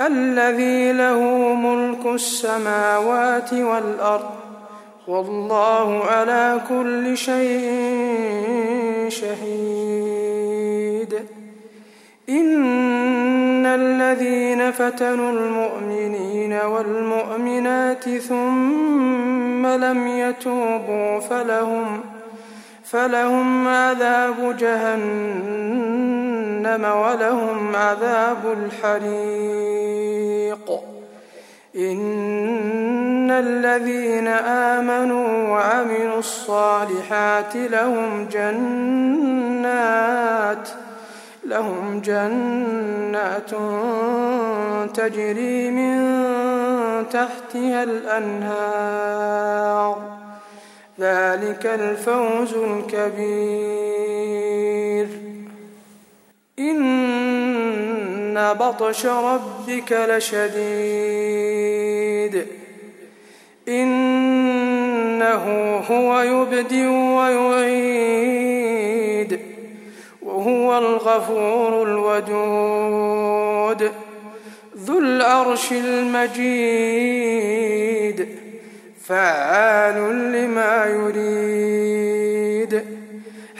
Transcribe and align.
الذي 0.00 0.92
له 0.92 1.20
ملك 1.54 2.06
السماوات 2.06 3.52
والأرض 3.52 4.30
والله 5.08 6.04
على 6.04 6.60
كل 6.68 7.16
شيء 7.16 7.70
شهيد. 9.08 11.14
إن 12.28 13.66
الذين 13.66 14.70
فتنوا 14.70 15.32
المؤمنين 15.32 16.52
والمؤمنات 16.52 18.08
ثم 18.08 19.66
لم 19.66 20.06
يتوبوا 20.06 21.20
فلهم 21.20 22.00
فلهم 22.84 23.68
عذاب 23.68 24.56
جهنم. 24.56 25.89
ولهم 26.76 27.76
عذاب 27.76 28.56
الحريق. 28.84 29.90
إن 31.76 33.30
الذين 33.30 34.28
آمنوا 34.28 35.48
وعملوا 35.48 36.18
الصالحات 36.18 37.56
لهم 37.56 38.28
جنات 38.32 38.60
لهم 41.44 42.00
جنات 42.00 43.50
تجري 44.94 45.70
من 45.70 46.00
تحتها 47.08 47.82
الأنهار. 47.82 49.40
ذلك 51.00 51.66
الفوز 51.66 52.54
الكبير. 52.54 53.80
إن 56.60 58.54
بطش 58.60 59.06
ربك 59.06 60.06
لشديد. 60.08 60.50
إنه 63.68 65.44
هو 65.90 66.20
يبدئ 66.20 66.86
ويعيد 67.16 68.40
وهو 70.22 70.78
الغفور 70.78 71.82
الودود. 71.82 73.90
ذو 74.76 74.98
العرش 74.98 75.72
المجيد 75.72 77.08
فعال 79.04 80.32
لما 80.32 80.86
يريد. 80.86 81.89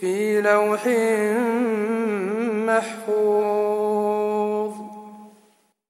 في 0.00 0.40
لوح 0.40 0.86
محفوظ. 2.66 3.83